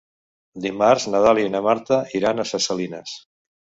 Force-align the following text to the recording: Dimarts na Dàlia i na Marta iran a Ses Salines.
Dimarts 0.63 1.05
na 1.15 1.23
Dàlia 1.27 1.51
i 1.51 1.53
na 1.59 1.63
Marta 1.71 2.03
iran 2.23 2.41
a 2.47 2.51
Ses 2.55 2.71
Salines. 2.73 3.19